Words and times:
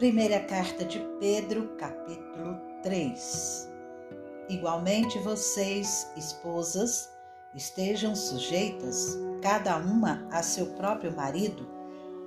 Primeira 0.00 0.40
carta 0.40 0.82
de 0.82 0.98
Pedro, 1.20 1.76
capítulo 1.76 2.58
3. 2.82 3.70
Igualmente 4.48 5.18
vocês, 5.18 6.10
esposas, 6.16 7.12
estejam 7.54 8.16
sujeitas, 8.16 9.18
cada 9.42 9.76
uma 9.76 10.26
a 10.30 10.42
seu 10.42 10.68
próprio 10.68 11.14
marido, 11.14 11.68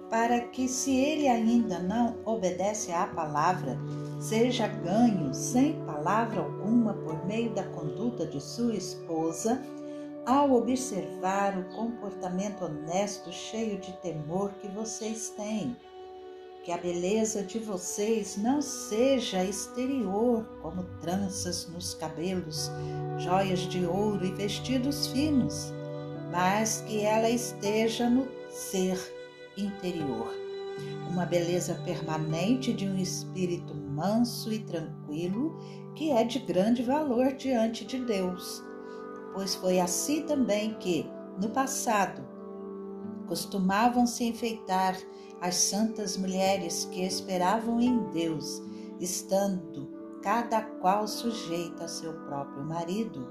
para 0.07 0.39
que, 0.39 0.67
se 0.67 0.95
ele 0.95 1.27
ainda 1.27 1.79
não 1.79 2.15
obedece 2.25 2.91
à 2.91 3.07
palavra, 3.07 3.75
seja 4.21 4.67
ganho 4.67 5.33
sem 5.33 5.83
palavra 5.83 6.41
alguma 6.41 6.93
por 6.93 7.25
meio 7.25 7.55
da 7.55 7.63
conduta 7.63 8.27
de 8.27 8.39
sua 8.39 8.75
esposa, 8.75 9.59
ao 10.27 10.51
observar 10.51 11.57
o 11.57 11.63
comportamento 11.75 12.65
honesto, 12.65 13.31
cheio 13.31 13.79
de 13.79 13.93
temor 13.93 14.51
que 14.61 14.67
vocês 14.67 15.29
têm 15.29 15.75
que 16.63 16.71
a 16.71 16.77
beleza 16.77 17.43
de 17.43 17.59
vocês 17.59 18.37
não 18.37 18.61
seja 18.61 19.43
exterior, 19.43 20.45
como 20.61 20.85
tranças 21.01 21.67
nos 21.67 21.93
cabelos, 21.93 22.71
joias 23.17 23.59
de 23.59 23.85
ouro 23.85 24.25
e 24.25 24.31
vestidos 24.31 25.07
finos, 25.07 25.73
mas 26.31 26.79
que 26.87 27.01
ela 27.01 27.29
esteja 27.29 28.09
no 28.09 28.25
ser 28.49 28.97
interior. 29.57 30.33
Uma 31.09 31.25
beleza 31.25 31.75
permanente 31.83 32.71
de 32.71 32.87
um 32.87 32.97
espírito 32.97 33.75
manso 33.75 34.51
e 34.51 34.59
tranquilo, 34.59 35.59
que 35.95 36.11
é 36.11 36.23
de 36.23 36.39
grande 36.39 36.81
valor 36.81 37.33
diante 37.33 37.83
de 37.85 37.99
Deus. 37.99 38.63
Pois 39.33 39.53
foi 39.53 39.81
assim 39.81 40.23
também 40.23 40.75
que, 40.75 41.05
no 41.41 41.49
passado, 41.49 42.32
costumavam 43.33 44.05
se 44.05 44.25
enfeitar 44.25 44.95
as 45.41 45.55
santas 45.55 46.15
mulheres 46.15 46.85
que 46.91 47.03
esperavam 47.03 47.81
em 47.81 47.97
Deus, 48.11 48.61
estando 48.99 49.89
cada 50.21 50.61
qual 50.61 51.07
sujeita 51.07 51.85
a 51.85 51.87
seu 51.87 52.13
próprio 52.27 52.63
marido. 52.63 53.27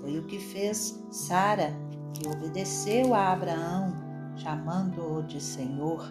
Foi 0.00 0.16
o 0.16 0.26
que 0.26 0.38
fez 0.38 1.04
Sara, 1.10 1.74
que 2.14 2.28
obedeceu 2.28 3.14
a 3.14 3.32
Abraão, 3.32 3.92
chamando-o 4.36 5.24
de 5.24 5.40
Senhor, 5.40 6.08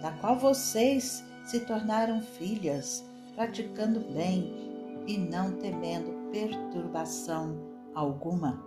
da 0.00 0.12
qual 0.12 0.38
vocês 0.38 1.22
se 1.44 1.60
tornaram 1.66 2.22
filhas, 2.22 3.04
praticando 3.34 4.00
bem 4.00 5.04
e 5.06 5.18
não 5.18 5.52
temendo 5.58 6.30
perturbação 6.30 7.60
alguma. 7.94 8.64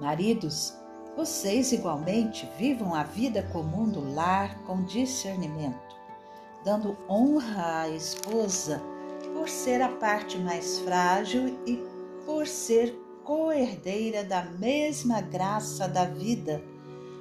Maridos, 0.00 0.74
vocês, 1.18 1.72
igualmente, 1.72 2.48
vivam 2.56 2.94
a 2.94 3.02
vida 3.02 3.42
comum 3.52 3.88
do 3.88 4.14
lar 4.14 4.56
com 4.62 4.84
discernimento, 4.84 5.96
dando 6.64 6.96
honra 7.08 7.80
à 7.80 7.88
esposa 7.88 8.80
por 9.34 9.48
ser 9.48 9.82
a 9.82 9.88
parte 9.88 10.38
mais 10.38 10.78
frágil 10.78 11.58
e 11.66 11.82
por 12.24 12.46
ser 12.46 12.96
co-herdeira 13.24 14.22
da 14.22 14.44
mesma 14.44 15.20
graça 15.20 15.88
da 15.88 16.04
vida. 16.04 16.62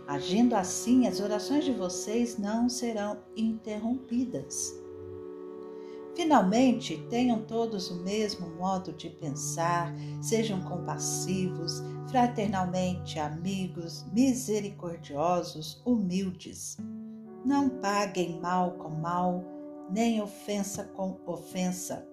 Agindo 0.07 0.53
assim, 0.53 1.07
as 1.07 1.19
orações 1.19 1.65
de 1.65 1.73
vocês 1.73 2.37
não 2.37 2.69
serão 2.69 3.17
interrompidas. 3.35 4.79
Finalmente, 6.17 6.97
tenham 7.11 7.43
todos 7.43 7.91
o 7.91 8.01
mesmo 8.01 8.49
modo 8.55 8.91
de 8.91 9.07
pensar, 9.07 9.93
sejam 10.19 10.59
compassivos, 10.63 11.83
fraternalmente 12.09 13.19
amigos, 13.19 14.03
misericordiosos, 14.11 15.79
humildes. 15.85 16.75
Não 17.45 17.69
paguem 17.69 18.41
mal 18.41 18.71
com 18.71 18.89
mal, 18.89 19.45
nem 19.91 20.19
ofensa 20.19 20.85
com 20.85 21.19
ofensa. 21.27 22.03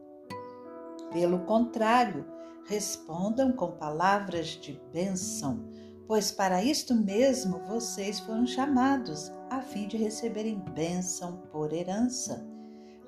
Pelo 1.10 1.38
contrário, 1.46 2.26
respondam 2.66 3.52
com 3.52 3.70
palavras 3.70 4.48
de 4.48 4.78
bênção, 4.92 5.64
pois 6.06 6.30
para 6.30 6.62
isto 6.62 6.94
mesmo 6.94 7.58
vocês 7.60 8.20
foram 8.20 8.46
chamados, 8.46 9.32
a 9.48 9.62
fim 9.62 9.88
de 9.88 9.96
receberem 9.96 10.58
bênção 10.74 11.38
por 11.50 11.72
herança 11.72 12.52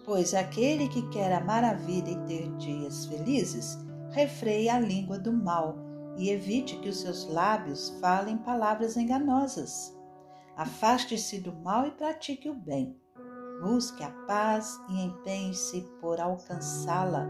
Pois 0.07 0.35
aquele 0.35 0.89
que 0.89 1.03
quer 1.09 1.33
amar 1.33 1.65
a 1.65 1.75
vida 1.75 2.09
e 2.09 2.17
ter 2.27 2.49
dias 2.59 3.07
felizes, 3.07 3.77
refreie 4.11 4.69
a 4.69 4.79
língua 4.79 5.19
do 5.19 5.33
mal 5.33 5.77
e 6.17 6.31
evite 6.31 6.77
que 6.77 6.89
os 6.89 7.01
seus 7.01 7.27
lábios 7.27 7.91
falem 8.01 8.39
palavras 8.39 8.97
enganosas. 8.97 9.93
Afaste-se 10.57 11.41
do 11.41 11.53
mal 11.53 11.89
e 11.89 11.91
pratique 11.91 12.49
o 12.49 12.55
bem. 12.55 12.97
Busque 13.61 14.05
a 14.05 14.11
paz 14.29 14.79
e 14.89 15.03
empenhe-se 15.03 15.81
por 16.01 16.21
alcançá-la, 16.21 17.27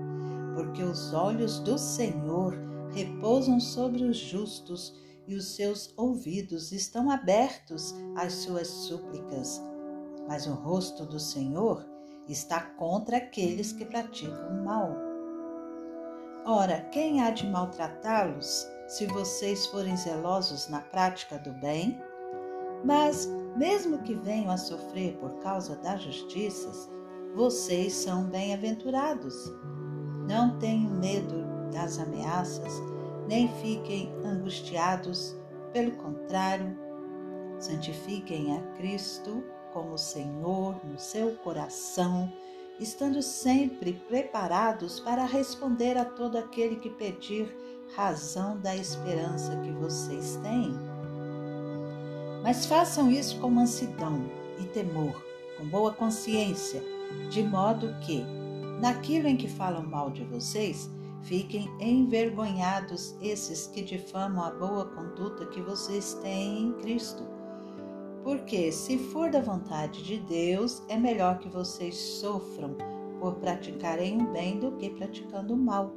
porque 0.55 0.83
os 0.83 1.15
olhos 1.15 1.59
do 1.61 1.79
Senhor 1.79 2.55
repousam 2.93 3.59
sobre 3.59 4.05
os 4.05 4.19
justos 4.19 4.95
e 5.27 5.35
os 5.35 5.57
seus 5.57 5.95
ouvidos 5.97 6.73
estão 6.73 7.11
abertos 7.11 7.95
às 8.15 8.35
suas 8.35 8.69
súplicas. 8.69 9.63
Mas 10.29 10.47
o 10.47 10.53
rosto 10.53 11.07
do 11.07 11.19
Senhor 11.19 11.96
está 12.29 12.61
contra 12.61 13.19
aqueles 13.19 13.73
que 13.73 13.85
praticam 13.85 14.49
o 14.51 14.65
mal. 14.65 14.97
Ora, 16.45 16.81
quem 16.93 17.23
há 17.23 17.31
de 17.31 17.47
maltratá-los 17.47 18.69
se 18.87 19.07
vocês 19.07 19.67
forem 19.67 19.97
zelosos 19.97 20.69
na 20.69 20.81
prática 20.81 21.39
do 21.39 21.53
bem? 21.55 22.01
Mas, 22.85 23.29
mesmo 23.57 23.99
que 24.03 24.15
venham 24.15 24.51
a 24.51 24.57
sofrer 24.57 25.17
por 25.17 25.41
causa 25.41 25.75
das 25.77 26.03
justiças, 26.03 26.89
vocês 27.35 27.93
são 27.93 28.25
bem-aventurados. 28.25 29.53
Não 30.29 30.59
tenham 30.59 30.93
medo 30.93 31.45
das 31.73 31.99
ameaças, 31.99 32.73
nem 33.29 33.49
fiquem 33.61 34.13
angustiados. 34.25 35.37
Pelo 35.73 35.93
contrário, 35.93 36.79
santifiquem 37.59 38.57
a 38.57 38.63
Cristo 38.77 39.45
como 39.77 39.99
Senhor 39.99 40.81
no 40.87 40.99
seu 40.99 41.33
coração, 41.45 42.33
estando 42.81 43.21
sempre 43.21 43.93
preparados 44.09 44.99
para 45.01 45.27
responder 45.27 45.99
a 45.99 46.05
todo 46.07 46.39
aquele 46.39 46.77
que 46.77 46.89
pedir 46.89 47.55
razão 47.95 48.59
da 48.59 48.75
esperança 48.75 49.55
que 49.57 49.71
vocês 49.73 50.37
têm. 50.43 50.73
Mas 52.43 52.65
façam 52.65 53.11
isso 53.11 53.39
com 53.39 53.51
mansidão 53.51 54.25
e 54.59 54.65
temor, 54.65 55.23
com 55.59 55.67
boa 55.67 55.93
consciência, 55.93 56.83
de 57.29 57.43
modo 57.43 57.95
que, 58.01 58.25
naquilo 58.81 59.29
em 59.29 59.37
que 59.37 59.47
falam 59.47 59.83
mal 59.83 60.11
de 60.11 60.25
vocês, 60.25 60.89
fiquem 61.21 61.71
envergonhados 61.79 63.15
esses 63.21 63.67
que 63.67 63.83
difamam 63.83 64.43
a 64.43 64.51
boa 64.53 64.87
conduta 64.87 65.45
que 65.45 65.61
vocês 65.61 66.15
têm 66.23 66.63
em 66.63 66.73
Cristo 66.79 67.36
porque, 68.27 68.73
se 68.73 68.99
for 68.99 69.31
da 69.31 69.41
vontade 69.41 70.03
de 70.03 70.19
Deus, 70.19 70.83
é 70.89 70.97
melhor 70.97 71.39
que 71.39 71.49
vocês 71.49 71.95
sofram 71.95 72.77
por 73.21 73.37
praticarem 73.37 74.21
o 74.21 74.33
bem 74.33 74.59
do 74.59 74.73
que 74.73 74.91
praticando 74.91 75.55
o 75.55 75.57
mal. 75.57 75.95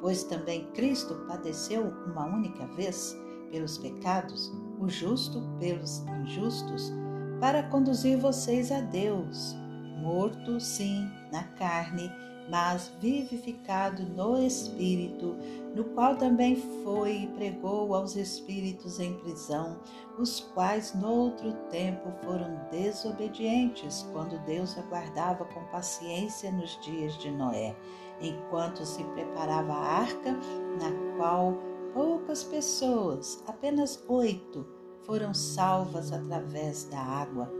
Pois 0.00 0.24
também 0.24 0.64
Cristo 0.72 1.14
padeceu 1.28 1.82
uma 2.06 2.24
única 2.24 2.66
vez 2.68 3.14
pelos 3.50 3.76
pecados, 3.76 4.50
o 4.80 4.88
justo 4.88 5.42
pelos 5.60 5.98
injustos, 6.22 6.90
para 7.38 7.62
conduzir 7.64 8.16
vocês 8.16 8.72
a 8.72 8.80
Deus, 8.80 9.54
morto, 10.00 10.58
sim, 10.58 11.06
na 11.30 11.44
carne, 11.44 12.10
mas 12.48 12.90
vivificado 12.98 14.04
no 14.04 14.42
Espírito, 14.42 15.36
no 15.74 15.84
qual 15.84 16.16
também 16.16 16.56
foi 16.82 17.22
e 17.22 17.26
pregou 17.28 17.94
aos 17.94 18.16
espíritos 18.16 18.98
em 18.98 19.14
prisão, 19.14 19.80
os 20.18 20.40
quais 20.40 20.94
noutro 20.94 21.52
tempo 21.70 22.10
foram 22.24 22.60
desobedientes, 22.70 24.06
quando 24.12 24.38
Deus 24.44 24.76
aguardava 24.76 25.44
com 25.44 25.64
paciência 25.66 26.50
nos 26.50 26.78
dias 26.82 27.16
de 27.18 27.30
Noé, 27.30 27.76
enquanto 28.20 28.84
se 28.84 29.04
preparava 29.04 29.72
a 29.72 30.00
arca, 30.00 30.32
na 30.32 31.16
qual 31.16 31.56
poucas 31.92 32.42
pessoas, 32.44 33.42
apenas 33.46 34.02
oito, 34.08 34.66
foram 35.02 35.32
salvas 35.32 36.12
através 36.12 36.84
da 36.84 36.98
água. 36.98 37.50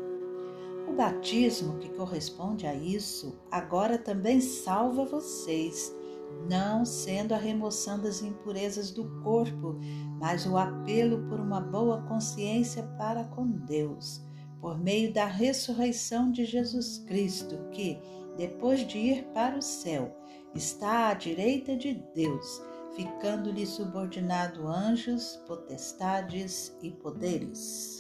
O 0.88 0.93
batismo 0.93 1.78
que 1.78 1.88
corresponde 1.90 2.66
a 2.66 2.75
isso 2.75 3.34
agora 3.50 3.99
também 3.99 4.40
salva 4.40 5.05
vocês, 5.05 5.94
não 6.48 6.84
sendo 6.84 7.32
a 7.32 7.38
remoção 7.38 8.00
das 8.00 8.22
impurezas 8.22 8.90
do 8.90 9.04
corpo, 9.22 9.78
mas 10.19 10.46
o 10.46 10.56
apelo 10.56 11.28
por 11.28 11.38
uma 11.38 11.60
boa 11.60 12.02
consciência 12.02 12.82
para 12.98 13.25
com 13.25 13.46
Deus, 13.46 14.22
por 14.60 14.78
meio 14.78 15.12
da 15.12 15.26
ressurreição 15.26 16.32
de 16.32 16.44
Jesus 16.44 16.98
Cristo, 17.06 17.58
que, 17.70 17.98
depois 18.36 18.86
de 18.86 18.98
ir 18.98 19.25
para 19.34 19.58
o 19.58 19.62
céu, 19.62 20.16
está 20.54 21.08
à 21.08 21.14
direita 21.14 21.76
de 21.76 21.94
Deus, 22.14 22.62
ficando-lhe 22.94 23.66
subordinado 23.66 24.66
anjos, 24.66 25.36
potestades 25.46 26.76
e 26.82 26.90
poderes. 26.90 27.97